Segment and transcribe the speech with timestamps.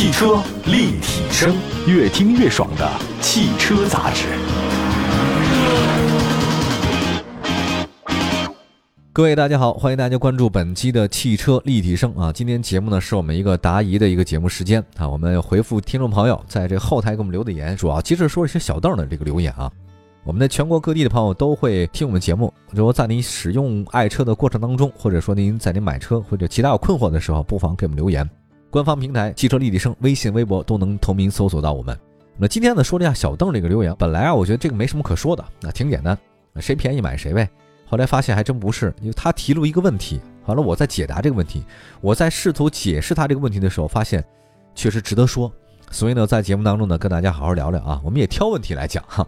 [0.00, 1.54] 汽车立体声，
[1.86, 4.28] 越听越爽的汽车杂志。
[9.12, 12.32] 各位大家好，欢迎大家关注本期的汽车立体声啊！
[12.32, 19.70] 今天节目呢是我们一个答疑的一个节目时间啊，我们回复听众朋友在这后台给我们留的言，主要其实说一些小邓的这个留言啊。
[20.24, 28.26] 我们的全国各地的朋友都会听我们节目，如果在您使用爱车的过程当中，或者说您在您买车或者其他有困惑的时候，不妨给我们留言。
[28.70, 31.98] 官方平台汽车立体声、微信、微博都能同名搜索到我们。
[32.36, 36.16] 那今天呢，说了一下小邓这个留言，本来啊，我觉得这个没什么可说的，那挺简单，
[36.60, 37.50] 谁便宜买谁呗。
[37.84, 41.64] 后来发现还真不是，因为他提出一个问题，完了，我在解答这个问题，
[42.00, 44.24] 我在试图解释他这个问题的时候，发现
[44.72, 45.52] 确实值得说，
[45.90, 49.26] 所以呢，在节目当中呢，跟大家好好聊聊啊，我们也挑问题来讲哈。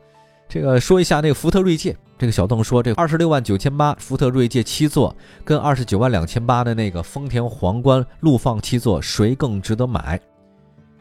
[0.52, 5.16] 这个说一下那个福特锐界，这个小邓说，这二十六万九千八福特锐界七座
[5.46, 10.20] 跟二十九万两千八的那个丰田皇冠陆放七座，谁更值得买？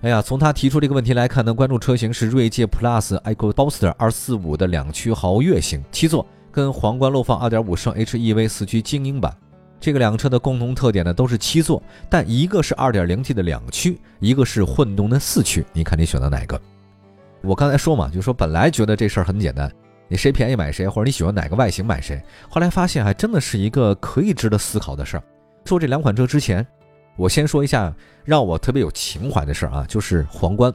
[0.04, 6.26] 哎呀，从他提出这个问题来看呢，关注车型是锐界 Plus EcoBooster 二四五的两驱豪越型七座。
[6.50, 9.36] 跟皇冠陆放2.5升 HEV 四驱精英版，
[9.82, 16.58] 这个两车的共同特点呢都是七座，但一个是 2.0T 的两驱，一个是混动的四驱，你看你选择哪个？
[17.42, 19.72] 我刚才说嘛，就说本来觉得这事儿很简单，
[20.08, 25.24] 你谁便宜买谁，或者你喜欢哪个外形买谁，后来发现还真的是一个可以值得思考的事儿。
[25.66, 26.66] 说这两款车之前，
[27.16, 30.74] 我先说一下让我特别有情怀的事儿啊，就是皇冠，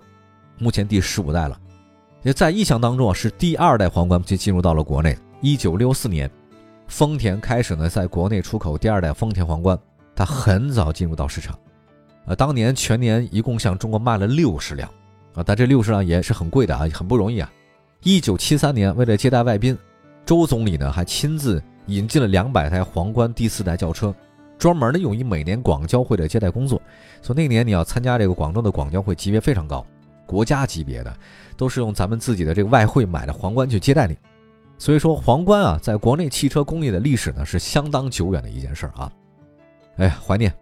[0.58, 1.58] 目前第十五代了，
[2.22, 5.16] 也在印象当中啊是第二代皇冠就进入到了国内。
[5.40, 6.30] 一九六四年，
[6.88, 9.78] 丰田开始呢在国内出口第二代丰田皇冠，
[10.14, 11.56] 它很早进入到市场，
[12.24, 14.90] 呃，当年全年一共向中国卖了六十辆，
[15.36, 17.52] 啊，但这六十辆也是很贵的啊，很不容易啊。
[18.02, 19.76] 一九七三年，为了接待外宾，
[20.24, 24.14] 周总理呢还亲自引进了两百台皇冠第四代轿车，
[24.58, 26.80] 专门的用于每年广交会的接待工作。
[27.20, 29.84] 所以那年你要参加这个广州的广交会，级别非常高，
[30.24, 31.14] 国家级别的，
[31.56, 34.16] 都是用咱们自己的这个外汇买的皇冠去接待你。
[34.78, 39.12] 所以说皇冠啊，在国内汽车工业的历史呢是相当久远的一件事儿啊。
[39.96, 40.52] 哎呀，怀念。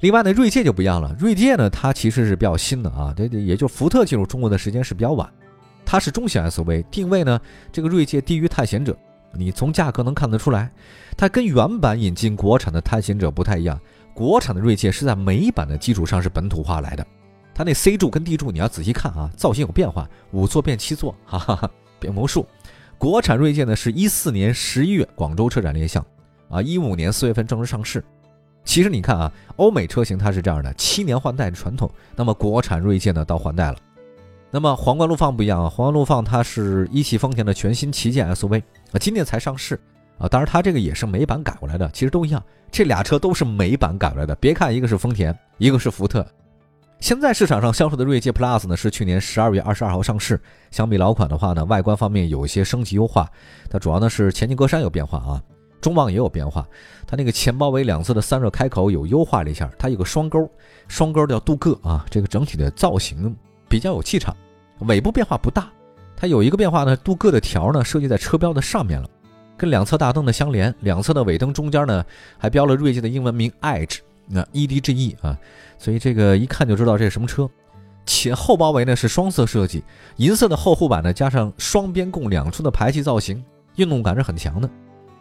[0.00, 1.14] 另外呢，锐界就不一样了。
[1.18, 5.30] 锐界呢，它其实是比较新的啊，这这也就福特进入中国的时间是比较晚。
[5.84, 7.38] 它是中型 SUV，定位呢，
[7.70, 8.96] 这个锐界低于探险者。
[9.32, 10.70] 你从价格能看得出来，
[11.16, 13.78] 它跟原版引进国产的探险者不太一样。
[14.14, 17.06] 国产的锐界是在美版的基础上是本土化来的。
[17.54, 22.46] 它那 C 柱跟 D 柱你要仔细看啊，造型有变化，五座变七座，哈哈哈，变魔术。
[22.96, 26.04] 国产锐界呢，是一四年十一月广州车展亮相，
[26.48, 28.02] 啊，一五年四月份正式上市。
[28.64, 31.90] 其实你看啊，欧美车型它是这样的，七年换代的传统。
[32.14, 33.76] 那么国产锐界呢，到换代了。
[34.50, 38.60] 那么皇冠陆放不一样啊，皇冠陆放它是一汽丰田的全新旗舰 SUV，
[38.92, 39.78] 啊，今年才上市，
[40.18, 44.34] 啊，当然它这个也是美版改过来的，其实都一样，这俩车都是美版改过来的。
[44.36, 46.26] 别看一个是丰田，一个是福特。
[46.98, 50.38] 现在市场上销售的锐界 Plus 呢，是去年十二月二十二号上市。
[50.70, 53.26] 相比老款的话呢，外观方面有一些升级优化。
[53.70, 55.42] 它主要呢是前进格栅有变化啊，
[55.80, 56.66] 中网也有变化。
[57.06, 60.48] 它那个前包围两侧的散热开口有优化了一下，它有个双钩，
[60.88, 62.04] 双钩叫镀铬啊。
[62.10, 63.34] 这个整体的造型
[63.68, 64.36] 比较有气场。
[64.80, 65.70] 尾部变化不大，
[66.16, 69.08] 它有一个变化呢，镀铬的条呢设计在车标的上面了，
[69.56, 70.74] 跟两侧大灯的相连。
[70.80, 72.04] 两侧的尾灯中间呢
[72.38, 73.98] 还标了锐界的英文名 Edge。
[74.32, 75.36] 那 E D G E 啊，
[75.76, 77.50] 所以这个一看就知道这是什么车。
[78.06, 79.82] 前后包围呢是双色设计，
[80.16, 83.44] 银色的后护板呢加上双边共两出的排气造型，
[83.76, 84.70] 运动感是很强的。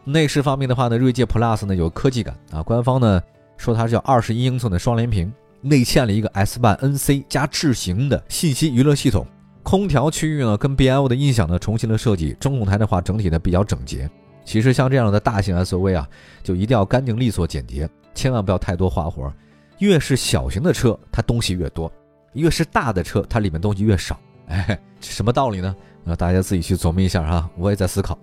[0.03, 3.21] 内饰方面的话呢，锐界 Plus 呢有科技感啊，官方呢
[3.57, 9.25] 说它是叫二十一英寸的双联屏，内嵌了一个 S 版 N C 加智行的信息娱乐系统。
[9.61, 14.09] 空调区域呢跟 B I O 的音响呢重新的设计，中控台的话整体呢比较整洁。
[14.43, 16.07] 其实像这样的大型 S U V 啊，
[16.41, 17.87] 就一定要干净利索简洁。
[18.15, 19.31] 千万不要太多花活，
[19.77, 21.87] 越是小型的车，它东西越多；
[22.33, 24.19] 越是大的车，它里面东西越少。
[24.47, 25.75] 哎，什么道理呢？
[26.03, 27.47] 那大家自己去琢磨一下哈。
[27.55, 28.17] 我也在思考。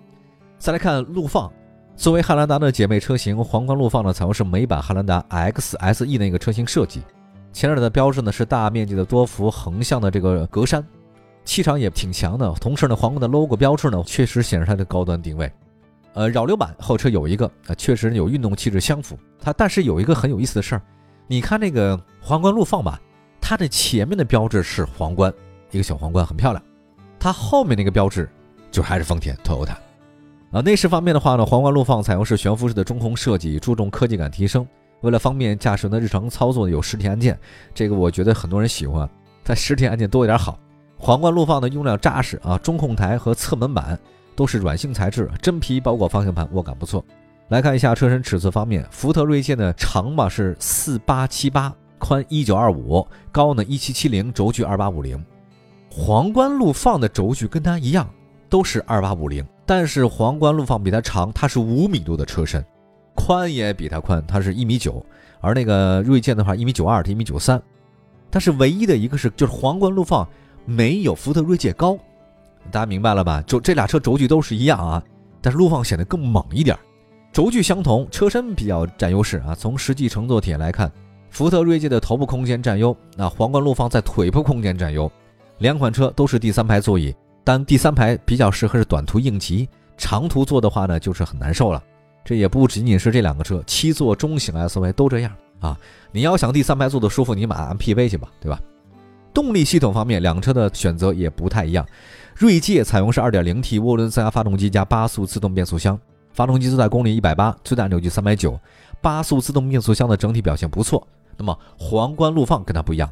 [0.59, 1.49] 再来看陆放，
[1.97, 7.01] 作为汉兰达的姐妹车型，皇冠陆放呢采用是美版汉兰达 XSE 那个车型设计。
[7.51, 10.83] 前脸的标志呢是大面积的多幅横向的这个格栅，
[11.43, 12.53] 气场也挺强的。
[12.61, 15.51] 同时呢，皇冠的 logo 标志呢确实显示它的高端定位。
[16.13, 19.17] 呃，扰流板后车有一个，啊，确实有运动气质相符。
[19.41, 20.81] 它但是有一个很有意思的事儿，
[21.25, 23.01] 你看那个皇冠陆放吧，
[23.41, 25.33] 它的前面的标志是皇冠，
[25.71, 26.63] 一个小皇冠，很漂亮。
[27.19, 28.29] 它后面那个标志
[28.69, 29.75] 就还是丰田 Toyota。
[30.51, 34.67] 啊，内饰方面的话呢，皇冠陆放采用是悬浮式的中控设计，注重科技感提升。
[35.01, 37.37] 为了方便驾驶员的日常操作，有实体按键，
[37.73, 39.09] 这个我觉得很多人喜欢，
[39.43, 40.59] 在实体按键多一点好。
[40.97, 43.97] 皇冠陆放的用料扎实啊，中控台和侧门板。
[44.35, 47.03] 都是软性材质，真皮包裹方向盘，握感不错。
[47.47, 55.19] 来看一下车身尺寸方面，福特锐界的长嘛是四八七八，宽一九二五，高呢一七七零，轴距二八五零。
[55.89, 58.07] 皇冠陆放的轴距跟它一样，
[58.49, 62.63] 都是二八五零，但是皇冠陆放比它长，它是五米多的车身，
[63.15, 65.05] 宽也比它宽，它是一米九，
[65.41, 67.61] 而那个锐界的话一米九二，它一米九三。
[68.29, 70.27] 但是唯一的一个是，就是皇冠陆放
[70.65, 71.97] 没有福特锐界高，
[72.71, 73.41] 大家明白了吧？
[73.47, 75.01] 轴这俩车轴距都是一样啊，
[75.41, 76.77] 但是陆放显得更猛一点。
[77.31, 79.53] 轴距相同，车身比较占优势啊。
[79.55, 80.91] 从实际乘坐体验来看，
[81.29, 85.11] 福特锐界的头部空间占优，那皇冠陆放在腿部空间占优。
[85.59, 87.15] 两款车都是第三排座椅，
[87.47, 91.81] 但第三排比较适合是短途应急，长途坐的话呢就是很难受了。
[92.25, 95.79] 这也不仅仅是这两个车，七座中型 SUV 都这样啊。
[96.11, 98.59] 你要想第三排坐的舒服，你买 MPV 去吧，对吧？
[99.33, 101.87] 动力系统方面，两车的选择也不太一样。
[102.35, 105.97] 锐界采用是 2.0T 涡轮增压发动机加八速自动变速箱，
[106.33, 108.59] 发动机最大功率180，最大扭矩390，
[109.01, 111.07] 八速自动变速箱的整体表现不错。
[111.37, 113.09] 那么皇冠陆放跟它不一样，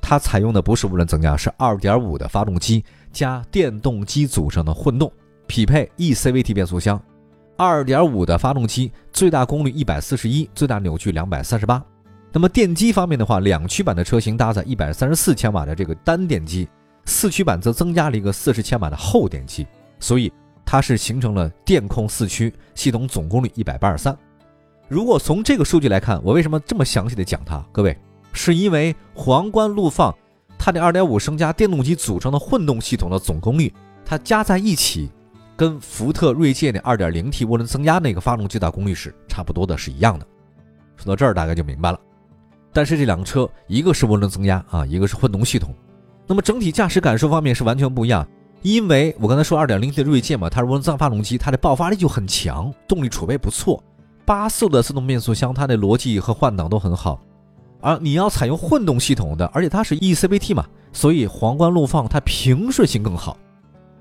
[0.00, 2.84] 它采用的不是涡轮增压，是2.5的发动机
[3.16, 5.10] 加电动机组成的混动，
[5.46, 7.00] 匹配 eCVT 变速箱。
[7.56, 11.82] 2.5的发动机最大功率141，最大扭矩238。
[12.30, 16.68] 那么电机方面的话，两驱版的车型搭载134千瓦的这个单电机，
[17.06, 19.66] 四驱版则增加了一个40千瓦的后电机，
[19.98, 20.30] 所以
[20.66, 24.14] 它是形成了电控四驱系统，总功率183。
[24.88, 27.64] 如果从这个数据来看，我为什么这么详细的讲它？
[27.72, 27.96] 各位，
[28.34, 30.14] 是因为皇冠陆放
[30.58, 33.72] 它的2.5升加电动机组成的混动系统的总功率，
[34.04, 35.10] 它加在一起，
[35.56, 40.26] 跟福特锐界的 2.0T 涡轮增压那个发动机的功率是差不多的，是一样的。
[40.96, 42.00] 说到这儿，大概就明白了。
[42.72, 45.74] 但是这两个车，一个是涡轮增压啊，一个是混动系统，
[46.26, 48.26] 那么整体驾驶感受方面是完全不一样。
[48.62, 53.82] 因为我刚才说 2.0T 的锐界嘛，它是涡轮增压发动机，它的爆发力就很强，动力储备不错。
[54.24, 57.20] 八速的自动变速箱，它的逻辑和换挡都很好。
[57.86, 63.36] 而你要采用混动系统的，而且它是 eCVT 嘛，所以皇冠陆放它平顺性更好。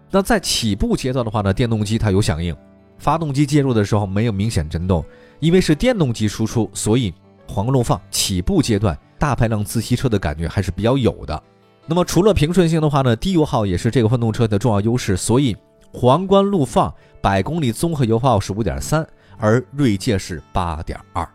[0.09, 2.55] 那在起步阶段的话呢，电动机它有响应，
[2.97, 5.05] 发动机介入的时候没有明显震动，
[5.39, 7.13] 因为是电动机输出，所以。
[7.47, 11.43] 皇冠陆放起步阶段大排量自吸车的感觉还是比较有的。
[11.85, 15.15] 那么除了平顺性的话呢，低油耗也是这个混动车的重要优势。
[15.15, 15.55] 所以
[15.93, 16.91] 皇冠陆放
[17.21, 19.07] 百公里综合油耗是五点三，
[19.37, 21.29] 而锐界是八点二。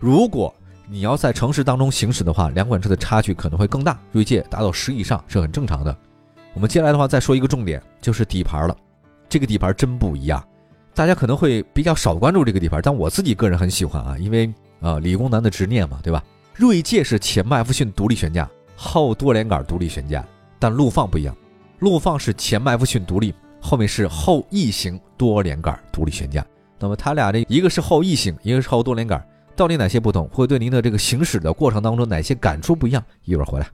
[0.00, 0.52] 如果
[0.86, 5.96] 你要在城市当中行驶的话，两款车的差距可能会更大，锐界达到十以上是很正常的。
[6.52, 8.76] 我们接下来的话再说一个重点，就是底盘了。
[9.28, 10.42] 这个底盘真不一样，
[10.94, 14.52] 大家可能会比较少关注这个底盘，但我自己个人很喜欢啊，因为。
[14.80, 16.22] 啊，理工男的执念嘛，对吧？
[16.52, 18.46] 锐界是前麦弗逊独立悬架，
[18.76, 20.22] 后多连杆独立悬架，
[20.58, 21.34] 但陆放不一样，
[21.78, 23.32] 陆放是前麦弗逊独立，
[23.62, 26.44] 后面是后异形多连杆独立悬架。
[26.78, 30.28] 那么它俩这一个是后异形，一个是后多连杆，到底哪些不同？
[30.28, 33.02] 会对您的这个行驶的过程当中哪些感触不一样？
[33.24, 33.66] 一会儿回来。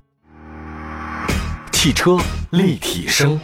[1.72, 2.18] 汽车
[2.50, 3.40] 立体声。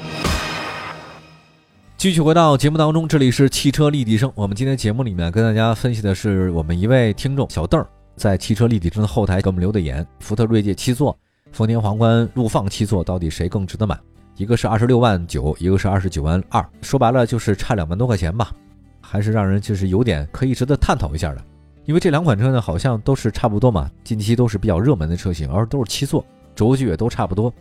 [1.97, 4.31] 继续回到节目当中，这里是汽车立体声。
[4.35, 7.83] 我们今天节目里面跟大家分析的是我们一位听众小邓
[8.17, 11.19] 在汽车立体声的后台给我们留的言：福特锐界七座，
[11.53, 13.99] 丰田皇冠陆放七座，到底谁更值得买？
[14.37, 18.53] 一个是二十六万九，一个是二十九万二，说白了就是差两万多块钱吧，
[19.01, 21.43] 还是让人就是有点可以值得探讨一下的。
[21.87, 26.25] 因为这两款车呢，好像都是差不多嘛，近期都是比较热门的车型，而都是七座，
[26.55, 27.53] 轴距也都差不多。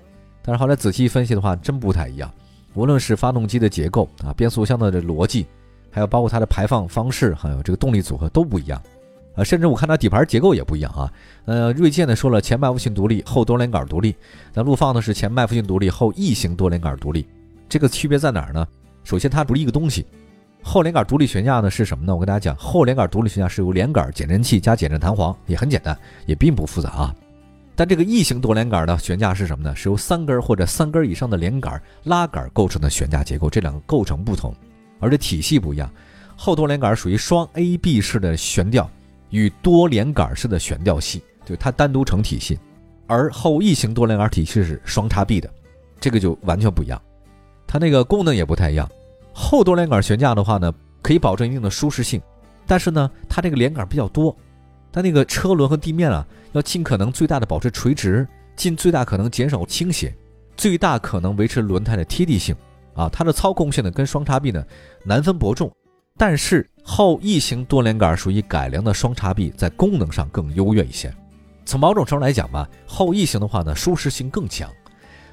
[0.41, 2.29] 但是后来仔细分析的话，真不太一样。
[2.73, 5.45] 无论是发动机的结构啊，变速箱的这逻辑，
[5.91, 8.81] 还有包括它的排放方式，还有这个动力组合都不一样，
[9.35, 11.13] 啊，甚至我看它底盘结构也不一样啊。
[11.45, 14.15] 呃，锐界呢说了前麦弗逊独立，后多连杆独立，
[14.55, 17.27] 那陆放呢是前麦弗逊独立，后异形多连杆独立。
[17.69, 18.67] 这个区别在哪儿呢？
[19.03, 20.03] 首先它不是一个东西，
[20.67, 22.13] 后连杆独立悬架呢是什么呢？
[22.15, 25.95] 我跟大家讲，后连杆独立悬架是由连杆减震器加减震弹簧，也很简单，
[26.25, 27.15] 也并不复杂啊。
[27.75, 29.75] 但这个异形多连杆的悬架是什么呢？
[29.75, 34.55] 是由三根或者三根以上的连杆拉杆构成的悬架结构，这两个构成不同，
[34.99, 35.87] 而且体系不一样。
[36.35, 38.89] 后多连杆属于双 A B 式的悬吊，
[39.29, 42.55] 与多连杆式的悬吊系，就它单独成体系；
[43.05, 45.47] 而后异形多连杆体系是双叉臂的，
[45.99, 46.99] 这个就完全不一样，
[47.67, 48.89] 它那个功能也不太一样。
[49.37, 52.21] 后多连杆悬架的话呢，可以保证一定的舒适性，
[52.65, 54.35] 但是呢，它这个连杆比较多。
[54.93, 58.25] 它那个车轮和地面啊，要尽可能最大的保持垂直，
[58.55, 60.15] 尽最大可能减少倾斜，
[60.55, 62.55] 最大可能维持轮胎的贴地性
[62.93, 63.09] 啊。
[63.09, 64.63] 它的操控性呢，跟双叉臂呢
[65.03, 65.69] 难分伯仲。
[66.17, 71.13] 但是后异形多连杆属于改良的双叉臂，在功能上更优越一些。
[71.65, 74.71] 从某种程度来讲吧，后异形的话呢，舒适性更强，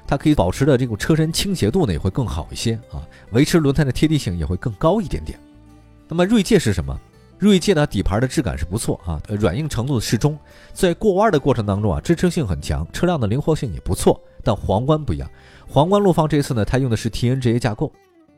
[0.05, 5.39] 它可以保持的这种车身倾斜度呢也会更好一些啊，维持轮胎的贴地性也会更高一点点。
[6.07, 6.99] 那么锐界是什么？
[7.39, 10.37] 锐界呢底盘的质感是不错啊，软硬程度适中，
[10.71, 14.19] 在过弯的过程当中啊，支撑性很强，车辆的灵活性也不错。
[14.43, 15.29] 但皇冠不一样，
[15.67, 17.91] 皇冠陆放这次呢，它用的是 TNGA 架构，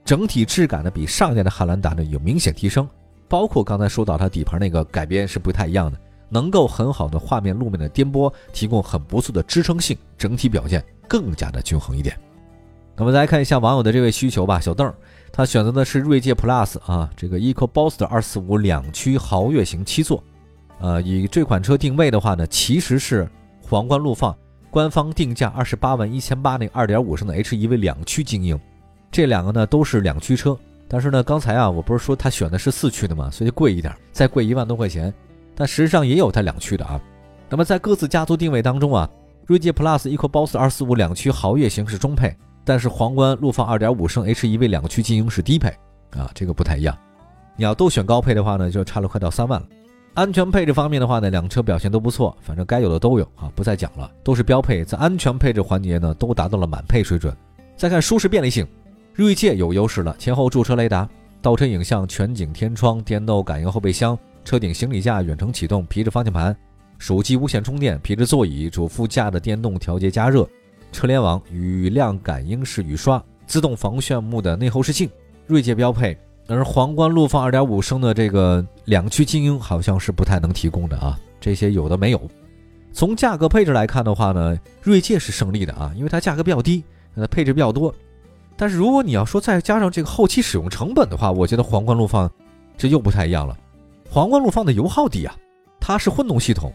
[0.03, 2.87] 整体质感呢比上一代的汉兰达呢有明显提升，
[3.27, 12.17] 包括刚才说到它底盘那个改编是不太一样的，能够很好的画面路面的颠簸，提供很不错的支撑性，整体表现更加的均衡一点。
[12.97, 14.93] 那么来看一下网友的这位需求吧，小邓。
[15.31, 20.23] 他选择的是锐界 Plus 啊，这个 eco boster 二四五两驱豪越型七座，
[20.79, 23.29] 呃，以这款车定位的话呢，其实是
[23.61, 24.33] 皇冠陆放
[24.71, 28.57] 官方定价二十八万一千八那二点五升的 HEV 两驱精英，
[29.11, 35.13] 这两个呢都是两驱车，但是呢，刚才啊我不是说他选的是四驱的嘛，所以贵一点，再贵一万多块钱，
[35.55, 36.99] 但实际上也有它两驱的啊。
[37.49, 39.09] 那么在各自家族定位当中啊，
[39.45, 42.35] 锐界 Plus EcoBoost 二四五两驱豪越型是中配。
[42.67, 45.69] 但是皇冠陆放2.5升 HEV 两驱精英是低配
[46.17, 46.97] 啊，这个不太一样。
[47.55, 49.67] 你要都选高配的话呢，就差了快到三万了。
[50.15, 57.31] 安全配置方面的话呢，两车表现都不错，反正该有的都有啊，不再讲了，都是标配，在安全配置环节呢都达到了满配水准。
[57.77, 58.67] 再看舒适便利性，
[59.13, 61.07] 锐界有优势了，前后驻车雷达、
[61.43, 66.55] 倒车影像、全景天窗、电动感应后备箱、车顶行李架远程启动、皮质方向盘、
[66.99, 70.47] 手机无线充电、皮质座椅、主副驾的电动调节加热。
[70.91, 75.09] 车联网、雨量感应式雨刷、自动防眩目的内后视镜，
[75.47, 76.17] 锐界标配。
[76.47, 82.21] 而皇冠陆放2.5升的这个两驱精英好像是不太能提供的啊，这些有的没有。
[82.93, 86.83] 从价格配置来看的话呢，锐界是胜利的啊，因为它价格比较低，
[87.15, 87.93] 呃，配置比较多。
[88.55, 92.31] 但是如果你要说再加上这个后期使用成本的话，我觉得皇冠陆放
[92.77, 93.57] 这又不太一样了。
[94.15, 95.35] 皇冠陆放的油耗低啊，
[95.77, 96.71] 它是混动系统，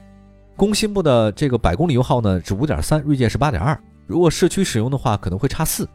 [0.56, 3.78] 工信部的这个百公里油耗呢是5.3，锐界是8.2。
[4.06, 5.88] 如果市区使用的话，可能会差四，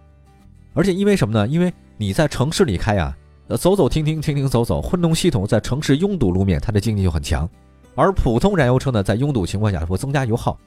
[0.73, 1.47] 而且因为什么呢？
[1.47, 3.15] 因为你在城市里开啊，
[3.47, 7.47] 呃，走走停停，停停走走，混动系统在城市拥堵路面，它的经济就很强，
[7.93, 10.57] 而普通燃油车呢，在拥堵情况下会增加油耗。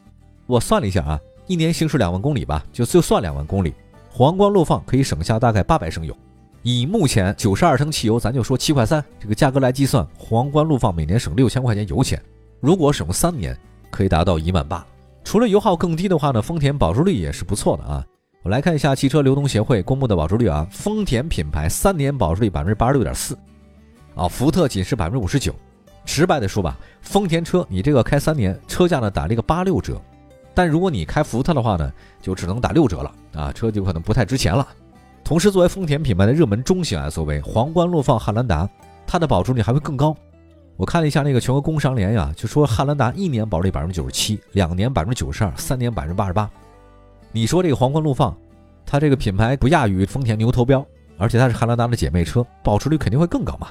[0.46, 3.74] 我算了一下啊，一年行驶两万公里吧，就就算两万公里，
[4.12, 6.16] 皇冠陆放可以省下大概八百升油。
[6.62, 12.20] 以目前九十二升汽油，咱就说七块三这个价格来计算，皇冠陆放每年省六千块钱油钱，
[12.60, 13.56] 如果使用三年，
[13.90, 14.84] 可以达到一万八。
[15.22, 18.04] 除了油耗更低的话呢，丰田保值率也是不错的啊。
[18.42, 23.36] 我来看一下汽车流通协会公布的保值率啊，丰田品牌三年保值率百分之八十六点四，
[24.14, 25.54] 啊，福特仅是百分之五十九。
[26.04, 30.00] 直白的说吧，丰田车你这个开三年，车价呢打了一个八六折，
[30.54, 34.66] 但如果你开福特的话呢，就只能打六折了啊，车就可能不太值钱了。
[35.28, 38.66] 同时，作为丰田品牌的热门中型 SUV，皇冠陆放汉兰达，
[39.06, 40.16] 它的保值率还会更高。
[40.74, 46.50] 我看了一下那个全国工商联呀，就说汉兰达一年保值率百分之九十七，两年百分之九十二，三年百分之八十八。
[47.30, 48.34] 你说这个皇冠陆放，
[48.86, 50.82] 它这个品牌不亚于丰田牛头标，
[51.18, 53.68] 而且它是汉兰达的姐妹车，保值率肯定会更高嘛。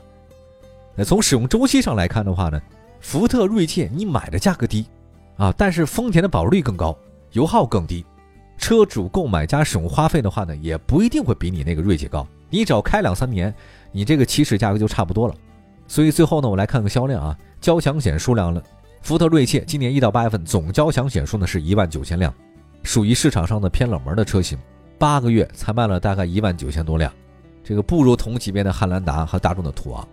[0.94, 2.62] 那从使用周期上来看的话呢，
[3.00, 4.86] 福特锐界你买的价格低
[5.38, 6.96] 啊，但是丰田的保值率更高，
[7.32, 8.06] 油耗更低，
[8.58, 12.28] 车主购买加使用花费的话呢，也不一定会比你那个锐界高。
[12.50, 13.54] 你只要开两三年，
[13.92, 15.36] 你这个起始价格就差不多了。
[15.88, 18.62] 所以最后呢，我来看看销量啊，交强险数量了。
[19.02, 22.34] 福特锐界今年一到八月份总交强险数呢是一万九千辆，
[22.84, 24.58] 属于市场上的偏冷门的车型，
[24.98, 27.12] 八个月才卖了大概一万九千多辆，
[27.64, 30.06] 这个不如同级别的汉兰达和大众的途昂。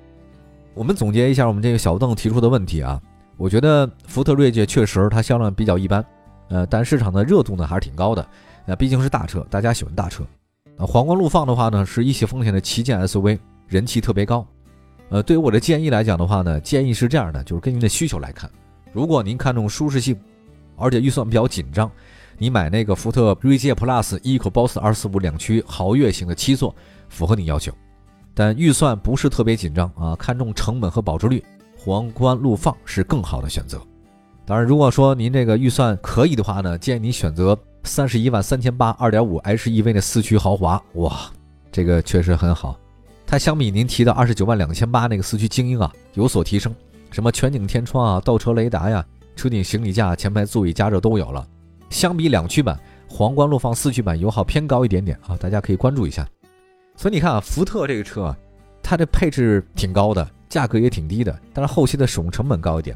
[0.74, 3.00] 我们总结一下我们这个小邓提出的问题啊，
[3.36, 6.04] 我觉得福特锐界确实它销量比较一般，
[6.54, 8.24] 呃，但市场的热度呢还是挺高的，
[8.64, 10.22] 那毕竟是大车，大家喜欢大车。
[10.76, 14.46] 啊，皇冠陆放的话呢是一汽丰田的旗舰 SUV，人气特别高。
[15.08, 18.48] 呃，对于我的建议来讲的话呢，建议是这样的，就是根据您的需求来看。
[18.92, 20.16] 如果您看重舒适性，
[20.76, 21.90] 而且预算比较紧张，
[22.38, 26.72] 你买那个福特锐界 Plus EcoBoost 二四五两驱豪越型的七座，
[27.08, 27.72] 符合你要求。
[28.32, 31.44] 但预算不是特别紧张啊，看重成本和保值率，
[31.76, 33.84] 皇冠陆放是更好的选择。
[34.46, 41.30] 当然，如果说您这个预算可以的话呢，建议你选择三十一万三千八二点五 HEV 的四驱豪华，哇，
[41.72, 42.78] 这个确实很好。
[43.26, 46.74] 它相比您提的二十九万两千八那个四驱精英啊有所提升，
[47.10, 49.02] 什么全景天窗啊、倒车雷达呀、
[49.34, 51.46] 车顶行李架、前排座椅加热都有了。
[51.88, 56.28] 相比两驱版，皇冠陆放四驱版油耗偏高一点点啊，大家可以关注一下。
[56.96, 58.36] 所以你看啊，福特这个车啊，
[58.82, 62.94] 它的配置挺高的，价格也挺低的，但是后期的使用成本高一点。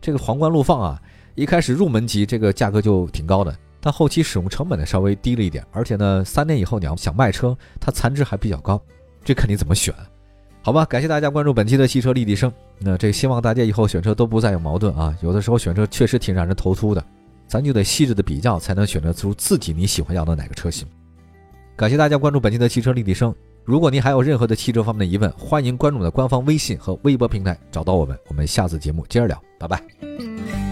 [0.00, 1.02] 这个皇冠陆放啊，
[1.34, 8.80] 一开始入门级这个价格就挺高的，但后期使用成本呢稍微低了一点，而且呢，三年以后你要想卖车，它残值还比较高。
[9.24, 9.94] 这看你怎么选，
[10.62, 10.84] 好吧？
[10.84, 12.52] 感谢大家关注本期的汽车立体声。
[12.78, 15.14] 那这希望大家以后选车都不再有矛盾啊！
[15.20, 17.04] 有的时候选车确实挺让人头秃的，
[17.46, 20.86] 咱就得细致的比较，才能选择出自己你喜欢要的哪个车型。
[21.76, 23.34] 感谢大家关注本期的汽车立体声。
[23.68, 28.18] 如果您还有任何的汽车方面的疑问，欢迎关注我们的官方微信和微博平台找到我们。
[28.28, 30.67] 我们下次节目接着聊，拜拜。